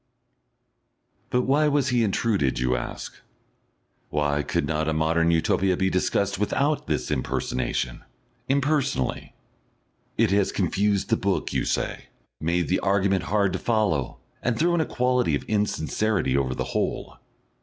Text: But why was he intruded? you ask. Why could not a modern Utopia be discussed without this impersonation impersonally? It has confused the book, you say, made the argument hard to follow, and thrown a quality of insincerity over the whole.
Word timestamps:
But 1.29 1.43
why 1.43 1.67
was 1.67 1.89
he 1.89 2.03
intruded? 2.03 2.57
you 2.57 2.75
ask. 2.75 3.17
Why 4.09 4.41
could 4.41 4.65
not 4.65 4.89
a 4.89 4.93
modern 4.93 5.29
Utopia 5.29 5.77
be 5.77 5.91
discussed 5.91 6.39
without 6.39 6.87
this 6.87 7.11
impersonation 7.11 8.03
impersonally? 8.49 9.35
It 10.17 10.31
has 10.31 10.51
confused 10.51 11.11
the 11.11 11.17
book, 11.17 11.53
you 11.53 11.65
say, 11.65 12.05
made 12.39 12.67
the 12.67 12.79
argument 12.79 13.25
hard 13.25 13.53
to 13.53 13.59
follow, 13.59 14.17
and 14.41 14.57
thrown 14.57 14.81
a 14.81 14.87
quality 14.87 15.35
of 15.35 15.43
insincerity 15.43 16.35
over 16.35 16.55
the 16.55 16.63
whole. 16.73 17.17